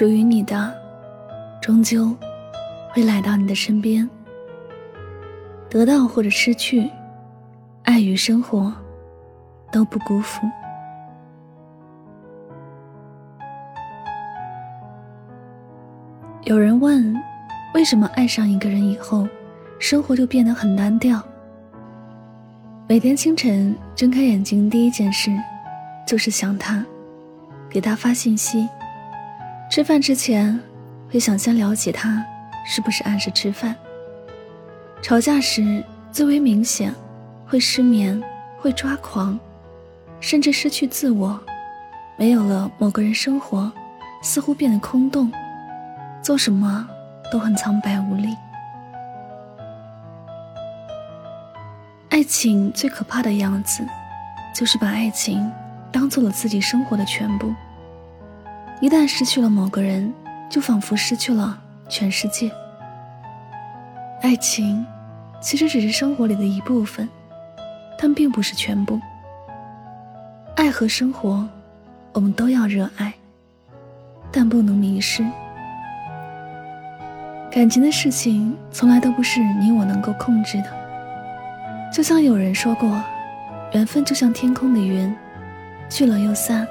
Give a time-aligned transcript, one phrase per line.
[0.00, 0.74] 属于你的，
[1.60, 2.16] 终究
[2.88, 4.08] 会来到你的身边。
[5.68, 6.90] 得到或者失去，
[7.82, 8.72] 爱与生活
[9.70, 10.48] 都不辜负。
[16.44, 17.14] 有人问，
[17.74, 19.28] 为什么爱上一个人以后，
[19.78, 21.22] 生活就变得很单调？
[22.88, 25.30] 每天清晨睁开眼睛，第一件事
[26.06, 26.82] 就是想他，
[27.68, 28.66] 给他发信息。
[29.70, 30.58] 吃饭之前
[31.12, 32.26] 会想先了解他
[32.66, 33.76] 是不是按时吃饭。
[35.00, 36.92] 吵架时最为明显，
[37.46, 38.20] 会失眠，
[38.58, 39.38] 会抓狂，
[40.18, 41.40] 甚至失去自我。
[42.16, 43.70] 没有了某个人，生活
[44.22, 45.30] 似乎变得空洞。
[46.20, 46.86] 做什么
[47.30, 48.36] 都很苍白无力。
[52.08, 53.86] 爱情最可怕的样子，
[54.52, 55.50] 就是把爱情
[55.92, 57.54] 当做了自己生活的全部。
[58.80, 60.10] 一旦失去了某个人，
[60.48, 62.50] 就仿佛失去了全世界。
[64.22, 64.84] 爱情
[65.38, 67.06] 其实只是生活里的一部分，
[67.98, 68.98] 但并不是全部。
[70.56, 71.46] 爱和生活，
[72.14, 73.12] 我们都要热爱，
[74.32, 75.22] 但不能迷失。
[77.50, 81.90] 感情的事情从来都不是你我能够控制的。
[81.92, 82.88] 就像有人说过，
[83.72, 85.14] 缘分就像天空的云，
[85.90, 86.66] 聚了又散。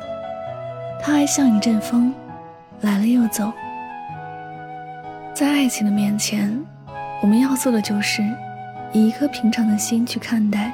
[1.01, 2.13] 它还像一阵风，
[2.81, 3.51] 来了又走。
[5.33, 6.59] 在爱情的面前，
[7.21, 8.21] 我们要做的就是
[8.91, 10.73] 以一颗平常的心去看待。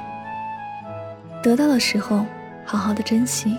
[1.42, 2.26] 得到的时候，
[2.64, 3.56] 好好的珍惜；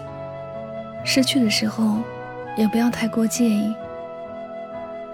[1.06, 2.00] 失去的时候，
[2.58, 3.73] 也不要太过介意。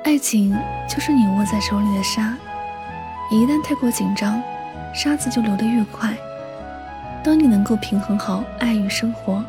[0.03, 0.57] 爱情
[0.89, 2.35] 就是你握在手里的沙，
[3.29, 4.41] 一旦太过紧张，
[4.93, 6.13] 沙子就流得越快。
[7.23, 9.43] 当你能够平衡好爱与生活，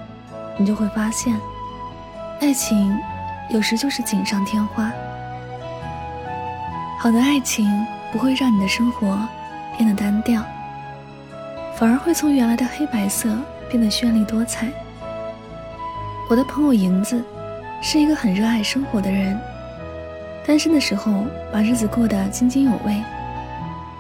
[0.58, 1.34] 你就会发现，
[2.40, 2.98] 爱情
[3.48, 4.90] 有时就是锦上添花。
[6.98, 7.66] 好的爱情
[8.12, 9.18] 不会让你的生活
[9.76, 10.42] 变得单调，
[11.76, 13.28] 反而会从原来的黑白色
[13.70, 14.68] 变得绚丽多彩。
[16.28, 17.22] 我的朋友莹子
[17.82, 19.38] 是一个很热爱生活的人。
[20.46, 23.02] 单身的时候，把日子过得津津有味，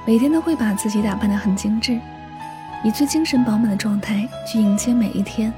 [0.06, 1.98] 每天都会把自己打扮得很精致，
[2.82, 5.52] 以最精神饱满的状态去迎接每一天。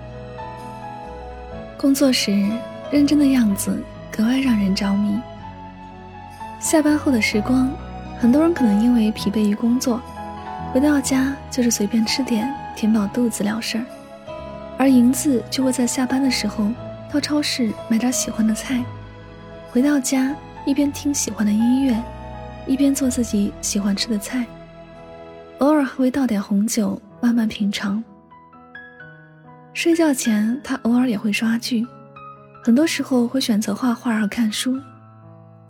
[1.77, 2.33] 工作时
[2.91, 5.21] 认真的样子格外让人着迷。
[6.59, 7.71] 下班后的时光，
[8.19, 10.01] 很多人可能因为疲惫于工作，
[10.73, 13.85] 回到家就是随便吃点填饱肚子了事儿，
[14.79, 16.67] 而银子就会在下班的时候
[17.13, 18.83] 到超市买点喜欢的菜，
[19.71, 20.35] 回到家。
[20.65, 21.97] 一边听喜欢的音乐，
[22.67, 24.45] 一边做自己喜欢吃的菜，
[25.59, 28.03] 偶尔还会倒点红酒，慢慢品尝。
[29.77, 31.87] 睡觉前，他偶尔也会刷剧，
[32.65, 34.75] 很多时候会选择画画和看书。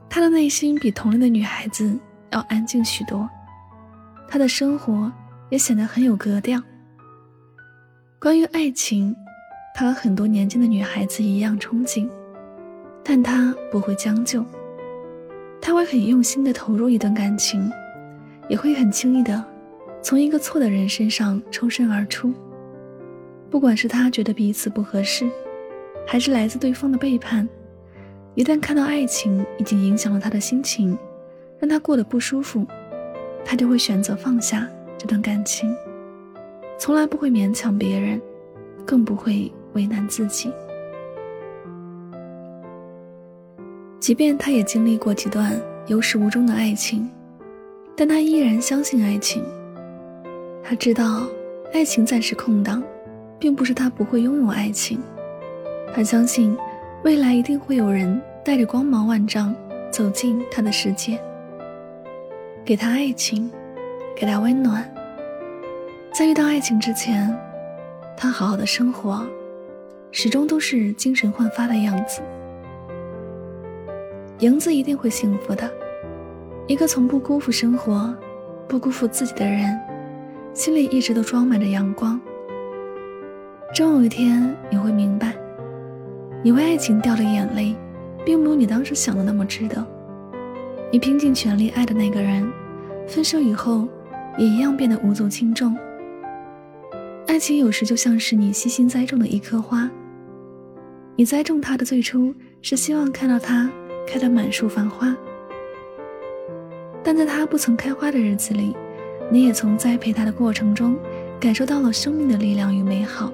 [0.09, 1.99] 他的内心比同龄的女孩子
[2.31, 3.28] 要安静许多，
[4.28, 5.11] 他的生活
[5.50, 6.62] 也显得很有格调。
[8.21, 9.12] 关于爱情，
[9.75, 12.09] 他和很多年轻的女孩子一样憧憬，
[13.03, 14.47] 但他不会将就。
[15.61, 17.69] 他会很用心的投入一段感情，
[18.49, 19.44] 也会很轻易的
[20.00, 22.33] 从一个错的人身上抽身而出。
[23.50, 25.28] 不管是他觉得彼此不合适，
[26.06, 27.48] 还是来自对方的背叛，
[28.34, 30.96] 一旦看到爱情已经影响了他的心情，
[31.58, 32.66] 让他过得不舒服，
[33.44, 34.68] 他就会选择放下
[34.98, 35.74] 这段感情，
[36.78, 38.20] 从来不会勉强别人，
[38.84, 40.52] 更不会为难自己。
[43.98, 47.08] 即便他也经历过几段有始无终的爱情，
[47.96, 49.42] 但他依然相信爱情。
[50.62, 51.26] 他知道，
[51.72, 52.82] 爱情暂时空档，
[53.38, 55.00] 并不是他不会拥有爱情。
[55.94, 56.56] 他相信，
[57.04, 59.54] 未来一定会有人带着光芒万丈
[59.91, 61.19] 走进他的世界，
[62.64, 63.50] 给他爱情，
[64.16, 64.88] 给他温暖。
[66.12, 67.34] 在遇到爱情之前，
[68.16, 69.26] 他好好的生活，
[70.11, 72.20] 始终都是精神焕发的样子。
[74.40, 75.70] 莹子一定会幸福的，
[76.66, 78.14] 一个从不辜负生活、
[78.69, 79.78] 不辜负自己的人，
[80.52, 82.20] 心里一直都装满着阳光。
[83.74, 85.34] 终有一天你会明白，
[86.42, 87.76] 你为爱情掉的眼泪，
[88.24, 89.84] 并没有你当时想的那么值得。
[90.90, 92.50] 你拼尽全力爱的那个人，
[93.06, 93.86] 分手以后
[94.38, 95.76] 也一样变得无足轻重。
[97.26, 99.90] 爱情有时就像是你悉心栽种的一棵花，
[101.16, 103.70] 你栽种它的最初是希望看到它。
[104.08, 105.12] 开得满树繁花，
[107.02, 108.72] 但在它不曾开花的日子里，
[109.32, 110.96] 你也从栽培它的过程中
[111.40, 113.32] 感受到了生命的力量与美好。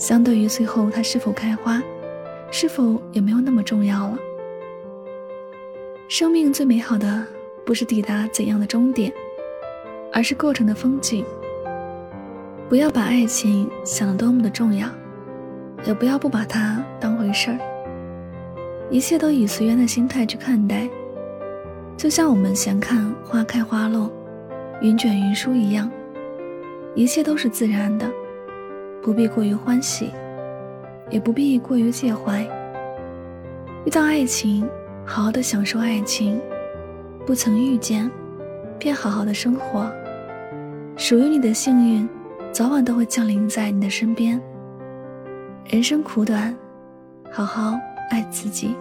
[0.00, 1.80] 相对于最后它是否开花，
[2.50, 4.18] 是否也没有那么重要了。
[6.08, 7.22] 生命最美好的
[7.66, 9.12] 不是抵达怎样的终点，
[10.10, 11.22] 而是过程的风景。
[12.66, 14.88] 不要把爱情想得多么的重要，
[15.84, 17.58] 也不要不把它当回事儿。
[18.90, 20.88] 一切都以随缘的心态去看待，
[21.94, 24.10] 就像我们闲看花开花落，
[24.80, 25.92] 云卷云舒一样，
[26.94, 28.10] 一切都是自然的，
[29.02, 30.10] 不必过于欢喜，
[31.10, 32.42] 也不必过于介怀。
[33.84, 34.68] 遇到爱情，
[35.04, 36.38] 好好的享受爱情；
[37.26, 38.10] 不曾遇见，
[38.78, 39.90] 便好好的生活。
[40.96, 42.08] 属于你的幸运。
[42.52, 44.40] 早晚都会降临在你的身边。
[45.68, 46.52] 人生苦短，
[47.30, 47.78] 好好
[48.10, 48.74] 爱自己，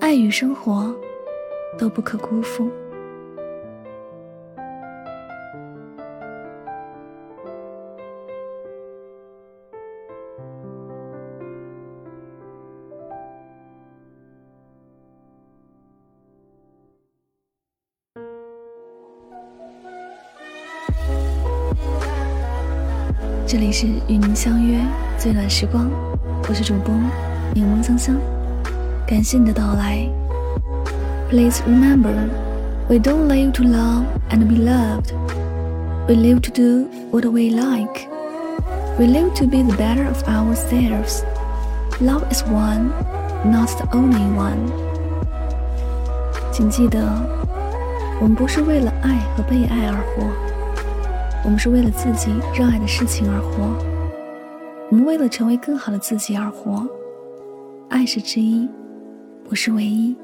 [0.00, 0.94] 爱与生活
[1.78, 2.68] 都不可辜负。
[23.50, 24.78] 这里是与您相约
[25.18, 25.90] 最暖时光，
[26.48, 26.94] 我是主播
[27.52, 28.14] 柠檬香香，
[29.04, 30.08] 感谢你的到来。
[31.28, 32.14] Please remember,
[32.88, 35.12] we don't live to love and be loved.
[36.06, 38.06] We live to do what we like.
[38.96, 41.24] We live to be the better of ourselves.
[42.00, 42.92] Love is one,
[43.44, 44.70] not the only one.
[46.52, 47.00] 请记得，
[48.20, 50.49] 我们不是为了爱和被爱而活。
[51.42, 53.74] 我们是为了自己热爱的事情而活，
[54.90, 56.86] 我们为了成为更好的自己而活。
[57.88, 58.68] 爱是之一，
[59.48, 60.14] 不是唯一。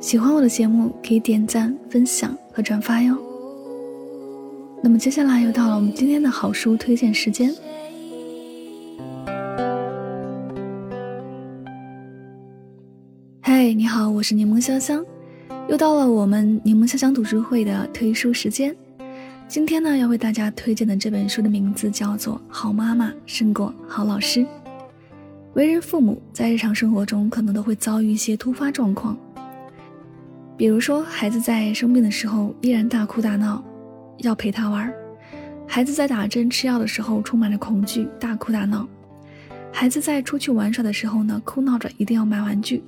[0.00, 3.14] 喜欢我的节目，可以点赞、分享和转发哟。
[4.82, 7.54] 那么接下来又到了我们今天的好书推荐时间。
[13.42, 15.04] 嗨，你好，我是柠檬香香，
[15.68, 18.74] 又到了我们柠檬香香读书会的推书时间。
[19.48, 24.40] 今天呢，要为大家推荐的这本书的名字叫做《好妈妈胜过好老师》。
[25.54, 29.16] 为人父母，在日常生活中可能都会遭遇一些突发状况，
[30.56, 33.64] 比如说孩子在生病的时候依然大哭大闹，
[34.18, 34.90] 要陪他玩；
[35.64, 38.84] 孩子在打针吃药的时候充满了恐惧，大哭大闹；
[39.72, 42.82] 孩子在出去玩耍的时候呢，哭闹着一定要买玩具。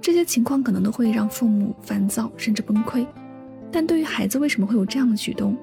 [0.00, 3.06] 这些情况可能都会让父母烦躁甚至崩溃。
[3.70, 5.54] 但对于孩子为什么会有这样的举动？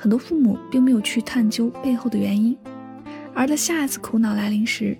[0.00, 2.56] 很多父母并没有去探究背后的原因，
[3.34, 4.96] 而在下一次苦恼来临时，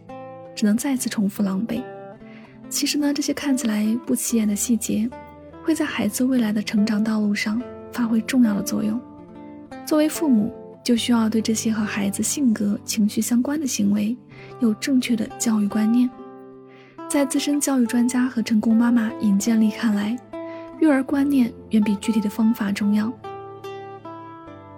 [0.57, 1.81] 只能再次重复狼狈。
[2.69, 5.09] 其实呢，这些看起来不起眼的细节，
[5.63, 7.63] 会在孩子未来的成长道路上
[7.93, 9.01] 发挥重要的作用。
[9.87, 10.53] 作为父母，
[10.83, 14.17] 就需要对这些和孩子性格、情绪相关的行为
[14.59, 16.11] 有正确的教育观念。
[17.09, 20.19] 在资深教育专家和成功妈妈尹建莉看来，
[20.81, 23.13] 育儿观念远比具体的方法重要。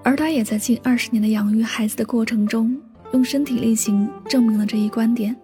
[0.03, 2.77] 而他也在近二十年的养育孩子的过程中，
[3.13, 5.37] 用身体力行证明了这一观点。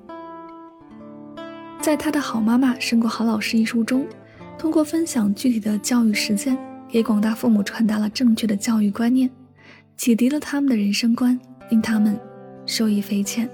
[1.80, 4.06] 在他的好妈妈胜过好老师一书中，
[4.58, 6.56] 通过分享具体的教育实践，
[6.88, 9.30] 给广大父母传达了正确的教育观念，
[9.96, 11.38] 启迪了他们的人生观，
[11.70, 12.18] 令他们
[12.64, 13.48] 受益匪浅。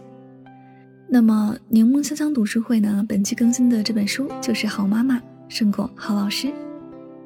[1.09, 3.05] 那么，柠檬香香读书会呢？
[3.07, 6.47] 本期更新的这本书就是《好妈妈胜过好老师》，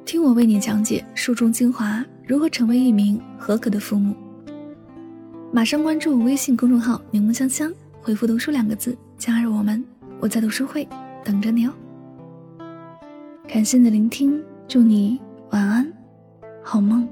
[0.07, 2.01] 听我为你讲解书中精华。
[2.25, 4.15] 如何成为一名合格的父母？
[5.51, 7.69] 马上关注微信公众号“柠檬香香”，
[8.01, 9.83] 回复“读书”两个字，加入我们。
[10.21, 10.87] 我在读书会
[11.25, 11.73] 等着你哦。
[13.49, 15.91] 感谢你的聆听，祝你晚安，
[16.63, 17.05] 好梦。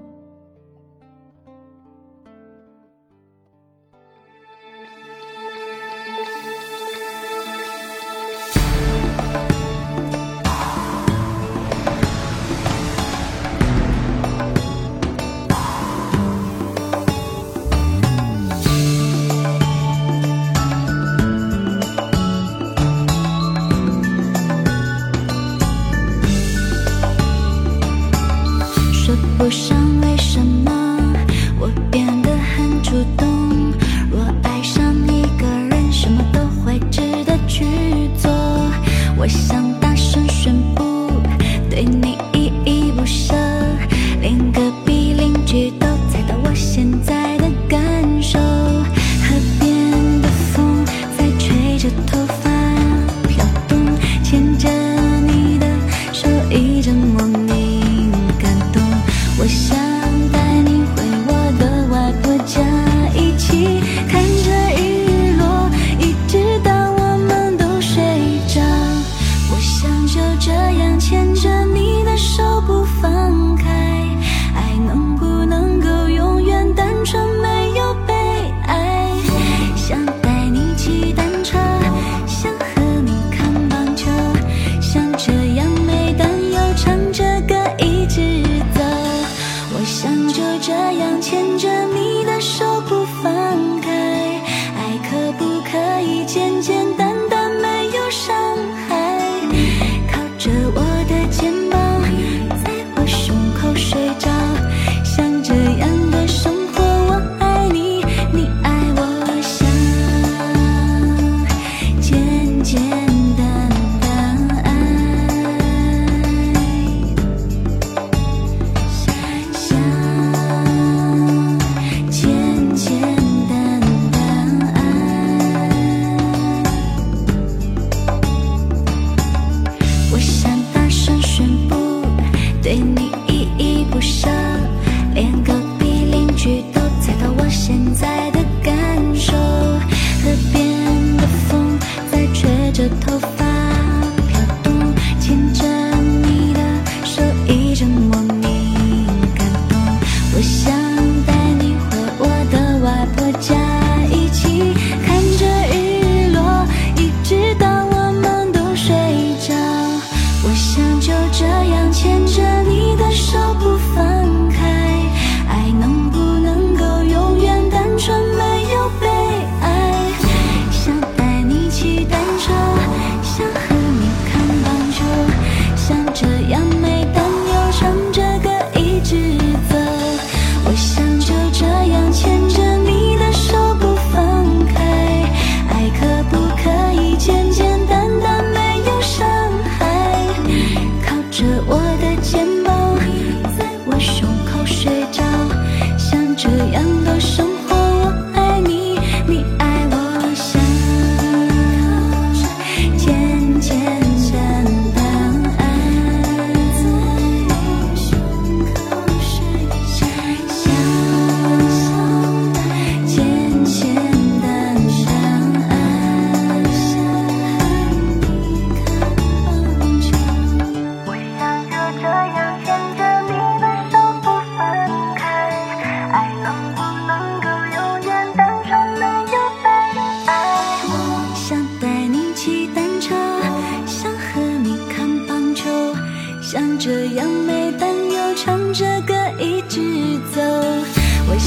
[161.05, 164.14] 就这样牵着你的手不放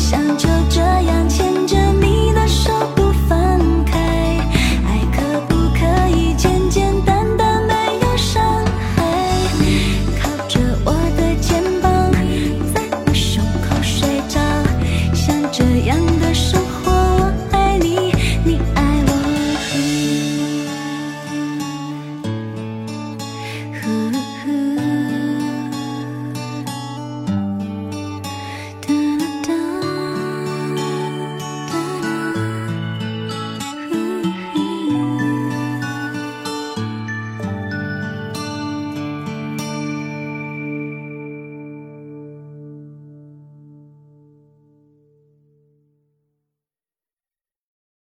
[0.08, 0.57] 想着。